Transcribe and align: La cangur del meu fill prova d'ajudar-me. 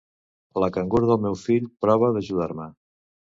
La 0.63 0.69
cangur 0.77 1.01
del 1.09 1.19
meu 1.25 1.37
fill 1.41 1.67
prova 1.85 2.11
d'ajudar-me. 2.17 2.67